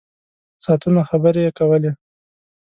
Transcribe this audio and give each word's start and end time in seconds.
ساعتونه 0.63 1.01
خبرې 1.09 1.43
کولې. 1.57 1.91